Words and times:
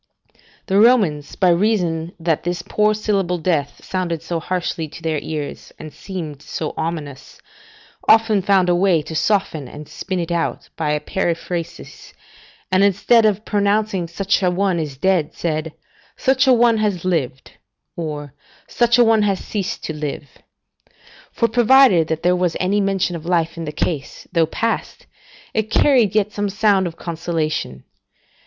The 0.65 0.79
Romans, 0.79 1.35
by 1.35 1.49
reason 1.49 2.13
that 2.19 2.41
this 2.43 2.63
poor 2.63 2.95
syllable 2.95 3.37
death 3.37 3.85
sounded 3.85 4.23
so 4.23 4.39
harshly 4.39 4.87
to 4.87 5.01
their 5.03 5.19
ears 5.19 5.71
and 5.77 5.93
seemed 5.93 6.41
so 6.41 6.73
ominous, 6.75 7.39
found 8.07 8.49
out 8.49 8.67
a 8.67 8.73
way 8.73 9.03
to 9.03 9.13
soften 9.15 9.67
and 9.67 9.87
spin 9.87 10.17
it 10.19 10.31
out 10.31 10.69
by 10.75 10.89
a 10.89 10.99
periphrasis, 10.99 12.15
and 12.71 12.83
instead 12.83 13.27
of 13.27 13.45
pronouncing 13.45 14.07
such 14.07 14.41
a 14.41 14.49
one 14.49 14.79
is 14.79 14.97
dead, 14.97 15.35
said, 15.35 15.71
"Such 16.17 16.47
a 16.47 16.53
one 16.53 16.77
has 16.77 17.05
lived," 17.05 17.51
or 17.95 18.33
"Such 18.65 18.97
a 18.97 19.03
one 19.03 19.21
has 19.21 19.37
ceased 19.45 19.83
to 19.83 19.93
live" 19.93 20.23
[Plutarch, 20.23 20.27
Life 20.27 20.33
of 20.33 20.89
Cicero, 20.89 20.97
c. 20.97 21.39
22:] 21.39 21.39
for, 21.39 21.47
provided 21.87 22.23
there 22.23 22.35
was 22.35 22.57
any 22.59 22.81
mention 22.81 23.15
of 23.15 23.27
life 23.27 23.55
in 23.55 23.65
the 23.65 23.71
case, 23.71 24.27
though 24.31 24.47
past, 24.47 25.05
it 25.53 25.69
carried 25.69 26.15
yet 26.15 26.31
some 26.31 26.49
sound 26.49 26.87
of 26.87 26.97
consolation. 26.97 27.83